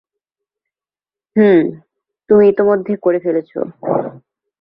হুম, 1.35 1.61
তুমি 2.29 2.43
ইতিমধ্যে 2.47 2.93
করে 3.01 3.19
ফেলেছো। 3.19 3.59